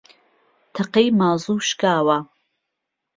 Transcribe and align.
تەقەی 0.75 1.07
مازوو 1.19 1.65
شکاوە 1.69 2.17